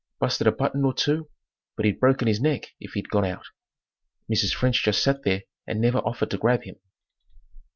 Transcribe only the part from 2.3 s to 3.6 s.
neck if he'd gone out.